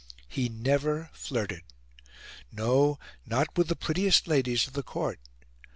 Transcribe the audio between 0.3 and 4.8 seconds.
never flirted no, not with the prettiest ladies of